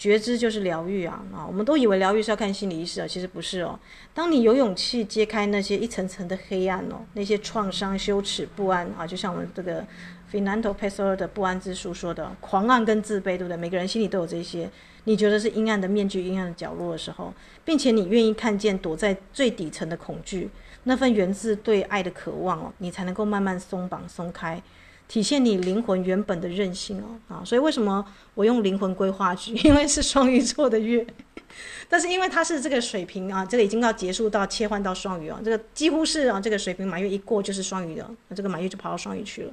[0.00, 1.44] 觉知就是疗愈啊啊！
[1.46, 3.78] 我们都以为疗愈是要看心理医师啊，其实不是哦。
[4.14, 9.84] 当你有勇气揭开那些一层层的黑暗哦，那些创伤、羞耻、不安啊，就像我们这个
[10.32, 13.58] Fernando Pessoa 的不安之书说的，狂傲跟自卑，对不对？
[13.58, 14.70] 每个人心里都有这些。
[15.04, 20.48] 你觉得是阴暗的面具、阴暗的角落的时候，并且你愿意看见躲在最底层的恐惧，
[20.84, 24.62] 那份源自对爱的渴望哦，你才能够慢慢松绑、松开。
[25.10, 29.52] 体现你灵魂原本的韧性哦啊，所以为什么我用灵魂规划局？
[29.66, 31.04] 因为是双鱼座的月，
[31.90, 39.52] 但是因为它是这个水瓶啊，这个已经要结束到切换到双鱼啊，这个几乎是啊，这个水瓶满月一过就是双鱼的，那这个满月就跑到双鱼去了。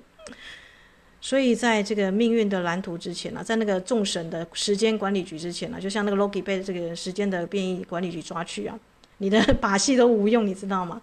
[1.20, 8.78] 所以在这个命运的蓝图之前呢、在那个众神的时间管理局之前呢、就像那个 Loki 被这个时间的变异管理局抓去啊，
[9.18, 11.02] 你的 把戏都无用，你知道吗？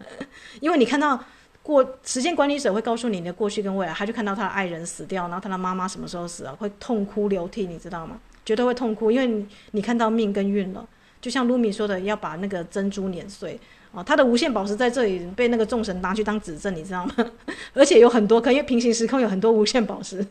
[0.61, 1.21] 因为你看到。
[1.64, 8.20] 过时间管理者会告诉你你的过去跟未来，他就看到他的爱人死掉，然后他的妈妈什么时候死了，会痛哭流涕，你知道吗？
[8.44, 10.87] 绝对会痛哭，因为你，你看到命跟运了。
[11.22, 13.59] 就像卢米说的，要把那个珍珠碾碎
[13.94, 17.14] 啊，他的无限宝石在这里被那个众神拿去当指证，你知道吗？
[17.72, 20.22] 而且有很多，可因为平行时空有很多无限宝石。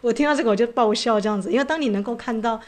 [0.00, 2.60] 我听到这个我就爆笑这样子，因为当你能够看到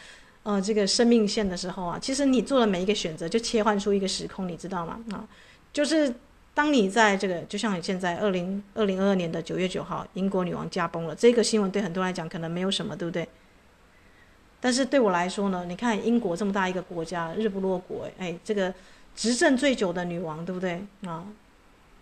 [0.44, 5.00] 呃这个生命线的时候啊，其实你做的每一个选择就切换出一个时空，你知道吗？
[5.10, 5.26] 啊，
[5.72, 6.14] 就是。
[6.54, 13.26] 当你在这个，就像你现在二零二零二二年的九月九号，英国女王驾崩了，这个新闻对很多人来讲可能没有什么，对不对？
[14.60, 18.72] 但是对我来说呢，你看英国这么大一个国家，日不落国，哎，这个
[19.14, 21.26] 执政最久的女王，对不对啊？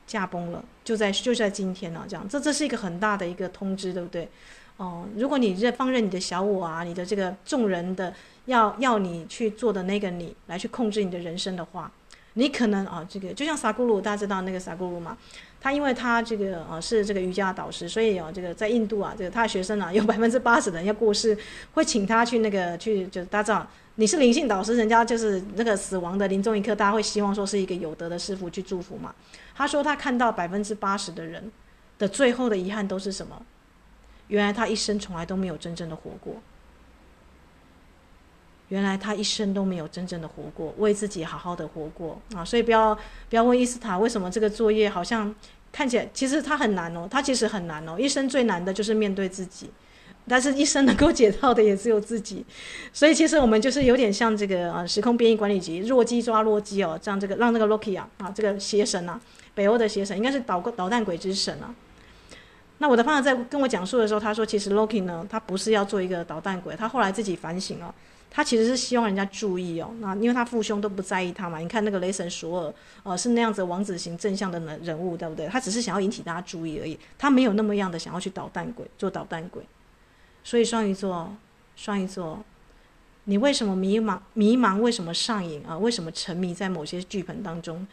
[0.06, 4.28] 驾崩了，就在就在今天呢，这样，这这是一个很大的一个通知，对不对？
[4.76, 8.12] 哦，如果你任放任你的小我啊，你的这个众人的
[8.46, 11.90] 要要你去做的那个你来去控制你的人生的话，
[12.34, 15.16] 你可能啊，这个就像萨古鲁，大家知道那个萨古鲁嘛？
[15.60, 21.36] 他因为他这个啊是这个瑜伽导师，所以啊这个在印度啊，这个他的学生啊 有百分之八十的人要过世，
[21.74, 29.14] 会请他去那个去，就大家知道你是灵性导师，人家就是那个死亡的临终一刻，大家会希望说是一个有德的师傅去祝福嘛。
[29.54, 31.52] 他说他看到百分之八十的人
[31.98, 33.40] 的最后的遗憾都是什么？
[34.28, 36.36] 原来他一生从来都没有真正的活过。
[38.72, 42.42] 原来他一生都没有真正的活过，为自己好好的活过啊！
[42.42, 42.94] 所以不要
[43.28, 45.34] 不要问伊斯塔为什么这个作业好像
[45.70, 48.00] 看起来，其实他很难哦，他其实很难哦。
[48.00, 49.68] 一生最难的就是面对自己，
[50.26, 52.42] 但是一生能够解套的也只有自己。
[52.94, 59.20] 所以其实我们就是有点像这个啊，时空编译管理局，弱鸡抓弱鸡哦，这样这个让这个 Loki 啊啊，这个邪神啊，
[59.54, 61.74] 北欧的邪神应该是捣捣蛋鬼之神啊。
[62.78, 67.94] 那我的朋友在跟我讲述的时候，他说其实 Loki 呢，他不是要做一个捣蛋鬼，他后来自己反省了。
[68.34, 71.58] 他其实是希望人家注意哦，那因为他父兄都不在意他嘛。
[71.58, 75.46] 你看那个雷神索尔，呃，是那样子王子型正向的人人物，对不对？
[75.48, 79.62] 他只是想要引起大家注意而已，他没有那么样的想要去捣蛋鬼，做捣蛋鬼。
[80.42, 81.36] 所以双鱼座，
[81.76, 82.42] 双鱼座，
[83.24, 84.18] 你为什么迷茫？
[84.32, 84.80] 迷茫？
[84.80, 85.76] 为什么上瘾啊？
[85.76, 87.86] 为什么沉迷在某些剧本当中？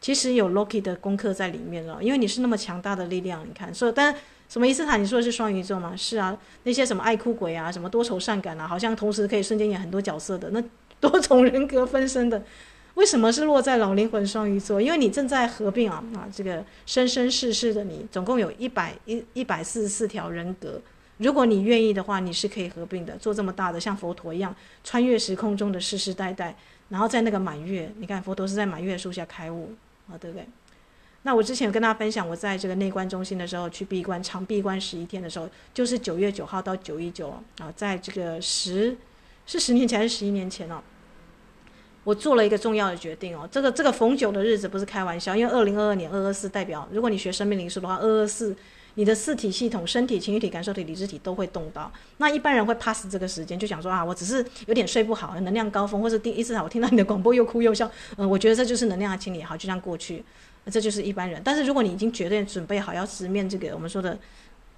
[0.00, 4.16] 其实有 Loki 的功课在里面了，因为你是那么强大的力量，你看，所以但。
[4.54, 5.02] 什么伊斯坦？
[5.02, 5.96] 你说的是双鱼座吗？
[5.96, 10.62] 是啊，那些什么爱哭鬼啊，什么多愁善感啊，好像同时可以瞬间演很多角色的，那
[11.00, 12.40] 多重人格分身的，
[12.94, 14.80] 为什么是落在老灵魂双鱼座？
[14.80, 20.80] 因为你正在合并啊啊，这个生生世世的你，总共有一百一一百四十四条人格。
[21.16, 26.54] 如果你愿意的话，你是可以合并的，做这么大的像佛陀一样穿越时空中的世世代代，
[26.90, 29.72] 然后在那个满月，你看佛陀是在满月树下开悟
[30.08, 30.46] 啊，对不对？
[31.26, 38.94] 那我之前有跟大家分享，我在这个内观中心的时候去闭关，长闭关十一天的时候，就是九月九号到九一九啊，在这个十
[39.46, 40.82] 是十年前还是十一年前哦，
[42.04, 48.54] 我做了一个重要的决定哦，这个这个逢九的日子不是开玩笑，因为二零二二年二二四代表，如果你学生命灵数的话，二二四
[48.96, 51.90] 你的四体系统，身体、情绪体、感受体、理智体都会动到。
[52.18, 60.22] 那一般人会 pass 这个时间，就想说啊，我只是有点睡不好，能量高峰，或是第一次我听到你的广播又哭又笑，嗯，我觉得这就是能量清理，好，就这样过去。
[60.70, 64.18] 这就是一般人，但是如果你已经绝对准备好要直面这个我们说的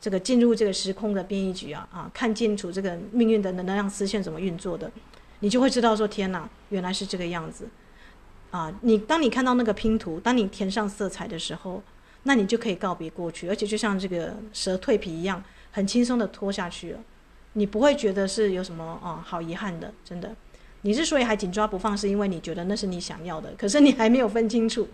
[0.01, 4.90] 这个进入这个时空的编译局啊啊，看清楚这个命运的能量丝线怎么运作的，
[5.40, 7.68] 你就会知道说天哪，原来是这个样子
[8.51, 8.72] 啊！
[8.83, 11.83] 你当你看到那个拼图，当你填上色彩的时候，
[12.25, 17.01] 那你就可以告别过去，而且就像这个蛇蜕皮一样，很轻松的脱下去了，
[17.55, 20.35] 你不会觉得是有什么啊好遗憾的，真的。
[20.83, 24.88] 你之所以还紧抓不放，是因为你觉得那是你想要的，可是你还没有分清楚。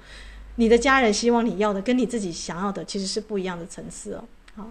[0.56, 4.24] 你的家人希望你要的，跟你自己想要的其实是不一样的层次哦。
[4.54, 4.70] 好，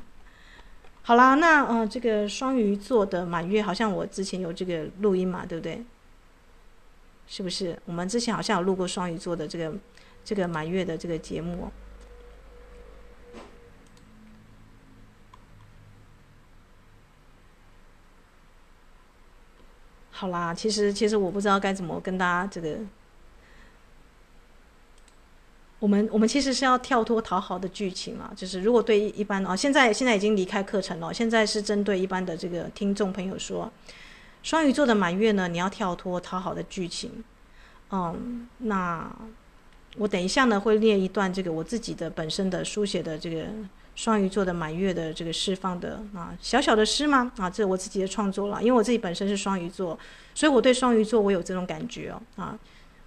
[1.01, 5.83] 好啦，那呃，这个双鱼座的满月，好像我之前有这个录音嘛，对不对？
[7.25, 7.77] 是不是？
[7.86, 9.73] 我们之前好像有录过双鱼座的这个
[10.23, 11.71] 这个满月的这个节目。
[20.11, 22.77] 好啦，其实其实我不知道该怎么跟大家这个。
[25.82, 33.71] 我们我们其实是要跳脱讨好的剧情啊，就是如果对一般啊，现在现在已经离开课程了，现在是针对一般的这个听众朋友说，
[34.43, 37.23] 双鱼座的满月呢，你要跳脱讨好的剧情，
[37.89, 39.11] 嗯，那
[39.97, 43.47] 我等一下呢会列一段这个我自己的本身的书写的这个
[43.95, 47.32] 双鱼座的满月的这个释放的啊小小的诗吗？
[47.38, 49.97] 啊，这我自己的创作了，因为我自己本身是双鱼座，
[50.36, 52.59] 所以我对双鱼座我有这种感觉哦啊。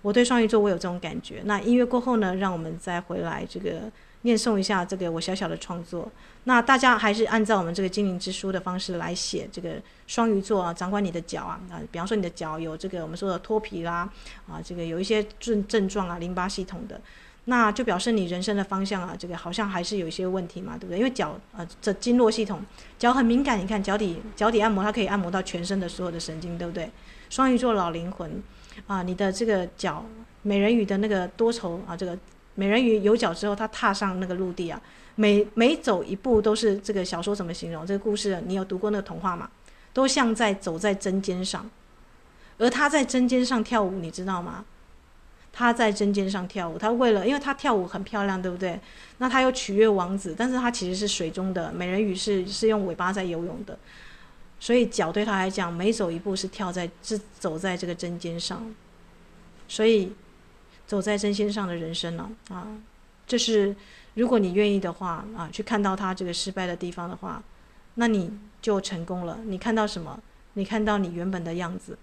[0.04, 1.40] 我对双鱼座，我有这种感觉。
[1.46, 3.90] 那音乐过后呢，让我们再回来这个
[4.20, 6.06] 念诵一下这个我小小的创作。
[6.44, 9.76] 那大家还是按照我们这个精灵之书的方式来写这个
[10.06, 14.06] 双鱼座啊，掌管你的脚啊啊，比方说你的脚有这个我们说的脱皮啦
[14.46, 17.00] 啊，这个有一些症症状啊，淋巴系统的，
[17.46, 20.98] 那就表示你人生的方向啊，这个好像还是有一些问题嘛，对不对？
[20.98, 22.62] 因为脚啊，这经络系统，
[22.98, 26.90] 脚很敏感，你看脚底脚底按摩，它可以按摩到全身的所有的神经，对不对？
[27.30, 28.42] 双鱼座老灵魂。
[28.86, 30.04] 啊，你的这个脚，
[30.42, 32.18] 美人鱼的那个多愁啊，这个
[32.54, 34.80] 美人鱼有脚之后，她踏上那个陆地啊，
[35.14, 37.86] 每每走一步都是这个小说怎么形容？
[37.86, 39.50] 这个故事你有读过那个童话吗？
[39.92, 41.70] 都像在走在针尖上，
[42.58, 44.64] 而她在针尖上跳舞，你知道吗？
[45.52, 48.80] 她在针尖上跳舞，她为了，因为她跳舞很漂亮，对不对？
[49.18, 53.78] 那她又取悦王子，但是她其实是水中的美人鱼是，是是用尾巴在游泳的。
[54.64, 58.74] 所以脚对他来讲，每走一步是跳在，是走在这个针尖上。
[59.68, 60.10] 所以，
[60.86, 62.66] 走在针尖上的人生呢，啊，
[63.26, 63.76] 这是
[64.14, 67.42] 如果你愿意的话啊，去看到他这个失败的地方的话，
[67.96, 69.38] 那你就成功了。
[69.44, 70.18] 你看到什么？
[70.54, 71.98] 你看到你原本的样子。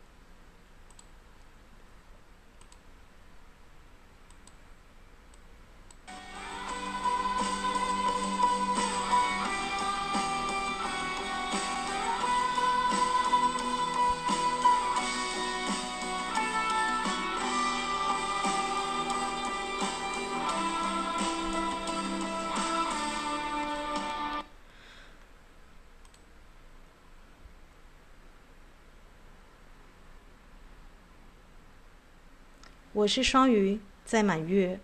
[33.02, 34.80] 我是双鱼，在满月。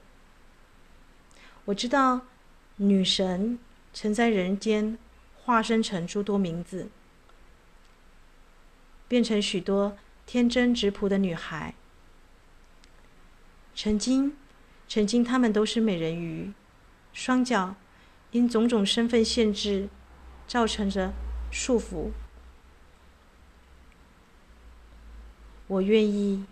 [1.65, 2.21] 我知道
[2.77, 3.59] 女神
[3.93, 4.97] 曾在人间
[5.35, 6.89] 化身成诸多名字，
[9.07, 11.75] 变成许多天真质朴的女孩。
[13.75, 14.35] 曾经，
[14.87, 16.51] 曾经她们都是美人鱼，
[17.13, 17.75] 双脚
[18.31, 19.89] 因种种身份限制，
[20.47, 21.13] 造成着
[21.51, 22.09] 束缚。
[25.67, 26.45] 我愿意。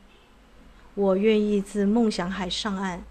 [0.96, 3.02] 我愿意自梦想海上岸，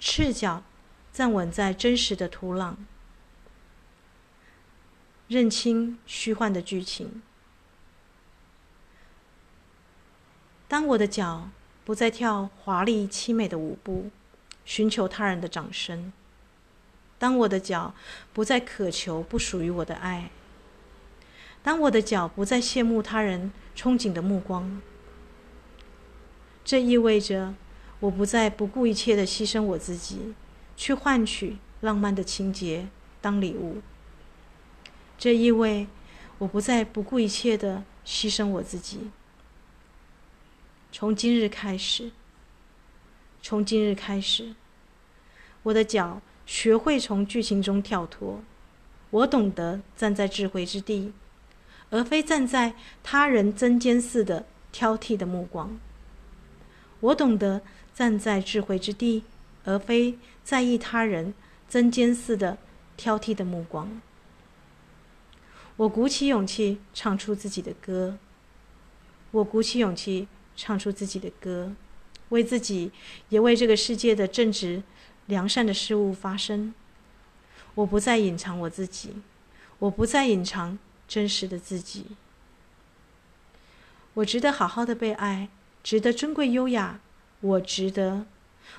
[0.00, 0.62] 赤脚
[1.12, 2.74] 站稳在真实的土壤，
[5.28, 7.22] 认清虚幻的剧情。
[10.66, 11.50] 当我的脚
[11.84, 14.10] 不再跳华丽凄美的舞步，
[14.64, 16.10] 寻求他人的掌声；
[17.18, 17.94] 当我的脚
[18.32, 20.30] 不再渴求不属于我的爱；
[21.62, 24.80] 当我的脚不再羡慕他人憧憬的目光。
[26.66, 27.54] 这意味着，
[28.00, 30.34] 我不再不顾一切的牺牲我自己，
[30.76, 32.88] 去换取浪漫的情节
[33.20, 33.80] 当礼物。
[35.16, 35.86] 这意味，
[36.38, 39.12] 我不再不顾一切的牺牲我自己。
[40.90, 42.10] 从今日开始，
[43.40, 44.56] 从今日开始，
[45.62, 48.42] 我的脚学会从剧情中跳脱，
[49.10, 51.12] 我懂得站在智慧之地，
[51.90, 55.78] 而非站在他人针尖似的挑剔的目光。
[57.00, 57.62] 我懂得
[57.94, 59.24] 站在智慧之地，
[59.64, 61.34] 而非在意他人
[61.68, 62.58] 针尖似的
[62.96, 64.00] 挑剔的目光。
[65.76, 68.18] 我鼓起勇气唱出自己的歌。
[69.32, 70.26] 我鼓起勇气
[70.56, 71.72] 唱出自己的歌，
[72.30, 72.90] 为自己，
[73.28, 74.82] 也为这个世界的正直、
[75.26, 76.72] 良善的事物发声。
[77.74, 79.16] 我不再隐藏我自己，
[79.80, 82.06] 我不再隐藏真实的自己。
[84.14, 85.50] 我值得好好的被爱。
[85.86, 86.98] 值得尊贵优雅，
[87.38, 88.26] 我值得，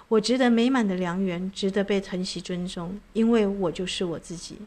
[0.09, 4.57] 我值得美满的良缘，值得被疼惜尊重，因为我就是我自己，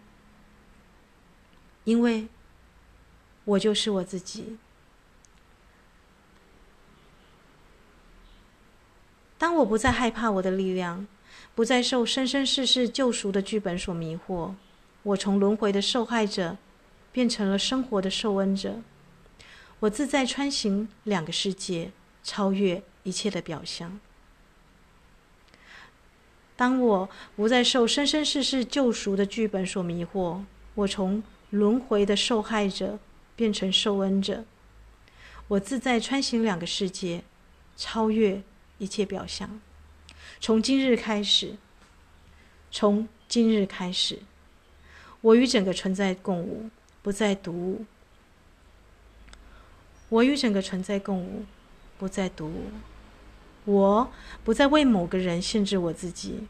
[1.85, 2.29] 因为
[3.45, 4.57] 我就是我自己。
[9.37, 11.07] 当我不再害怕我的力量，
[11.55, 14.55] 不再受生生世世救赎的剧本所迷惑，
[15.03, 16.57] 我从轮回的受害者
[17.13, 18.81] 变成了生活的受恩者，
[19.81, 21.91] 我自在穿行两个世界。
[22.23, 24.01] 超越一切的表象。
[26.57, 30.43] 当我不再受生生世世救赎的剧本所迷惑，
[30.75, 32.99] 我从轮回的受害者
[33.35, 34.45] 变成受恩者。
[35.49, 37.25] 我自在穿行两个世界，
[37.77, 38.43] 超越
[38.79, 39.61] 一切表象。
[40.39, 41.57] 从今日开始，
[42.71, 44.19] 从今日开始，
[45.23, 46.69] 我与整个存在共舞，
[47.03, 47.87] 不再独舞。
[50.11, 51.45] 我与整个存在共舞。
[52.01, 52.65] 不再独舞，
[53.67, 54.11] 我
[54.43, 56.47] 不再为某个人限制我自己，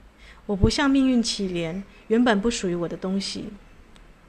[0.47, 3.49] 我不向命运乞怜原本不属于我的东西，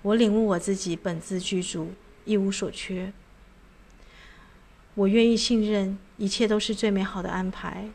[0.01, 1.91] 我领悟我自己本自具足，
[2.25, 3.13] 一无所缺。
[4.95, 7.91] 我愿意信任一切都是最美好的安排，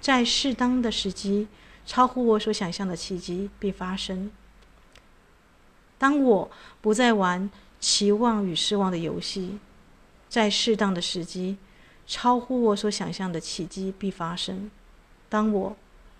[0.00, 1.48] 在适当的时机，
[1.84, 4.30] 超乎我所想象的奇迹必发生。
[5.98, 6.48] 当我
[6.80, 7.50] 不再玩
[7.80, 9.58] 期望与失望的游戏，
[10.28, 11.56] 在适当的时机。
[12.10, 14.68] 超乎我所想象的奇迹必发生。
[15.28, 15.76] 当我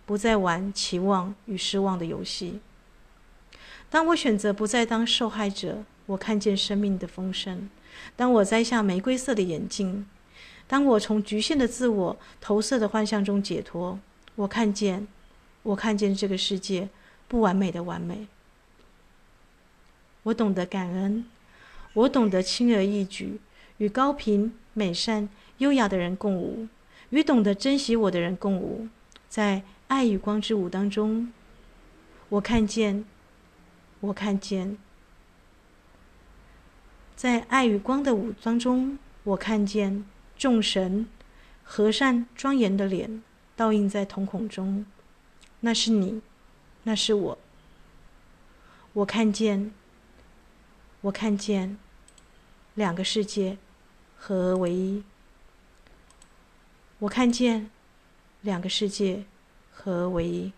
[0.07, 2.61] 不再玩期望与失望的游戏，
[3.91, 7.69] 当我选择不再当受害者，我看见生命的丰盛。
[8.15, 10.07] 当我摘下玫瑰色的眼镜，
[10.69, 13.99] 当我从局限的自我投射的幻象中解脱，
[14.37, 15.09] 我看见，
[15.65, 16.89] 我看见这个世界
[17.27, 18.29] 不完美的完美。
[20.23, 21.25] 我懂得感恩，
[21.95, 23.41] 我懂得轻而易举
[23.79, 25.29] 与高频美善。
[25.61, 26.69] 优雅的人共舞
[27.11, 28.89] 与懂得珍惜我的人共舞。
[29.29, 31.33] 在爱与光之舞当中
[32.31, 33.05] 我看见
[34.01, 34.79] 我看见。
[37.15, 40.05] 在爱与光的舞当中我看见
[40.37, 41.07] 众神
[41.63, 43.23] 和善庄严的脸
[43.55, 44.87] 倒映在瞳孔中。
[45.61, 46.23] 那是你
[46.85, 47.39] 那是我。
[48.95, 49.71] 我看见
[51.03, 51.77] 我看见
[52.75, 53.59] 两个世界
[54.17, 55.05] 合而为一。
[57.01, 57.71] 我看见
[58.43, 59.25] 两个世界
[59.73, 60.53] 和唯一。